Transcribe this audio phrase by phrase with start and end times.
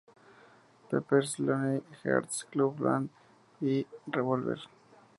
[0.89, 3.11] Pepper's Lonely Hearts Club Band"
[3.61, 4.57] y "Revolver".